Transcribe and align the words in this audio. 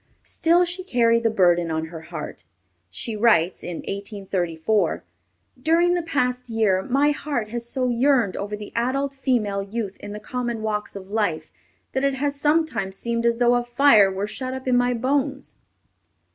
Still 0.25 0.65
she 0.65 0.83
carried 0.83 1.21
the 1.21 1.29
burden 1.29 1.69
on 1.69 1.85
her 1.93 2.01
heart. 2.01 2.43
She 2.89 3.15
writes, 3.15 3.61
in 3.61 3.77
1834, 3.87 5.03
"During 5.61 5.93
the 5.93 6.01
past 6.01 6.49
year 6.49 6.81
my 6.81 7.11
heart 7.11 7.49
has 7.49 7.69
so 7.69 7.87
yearned 7.89 8.35
over 8.35 8.55
the 8.57 8.71
adult 8.75 9.13
female 9.13 9.61
youth 9.61 9.97
in 9.99 10.11
the 10.11 10.19
common 10.19 10.63
walks 10.63 10.95
of 10.95 11.11
life, 11.11 11.51
that 11.93 12.03
it 12.03 12.15
has 12.15 12.35
sometimes 12.35 12.97
seemed 12.97 13.27
as 13.27 13.37
though 13.37 13.53
a 13.53 13.63
fire 13.63 14.11
were 14.11 14.25
shut 14.25 14.55
up 14.55 14.67
in 14.67 14.75
my 14.75 14.95
bones." 14.95 15.53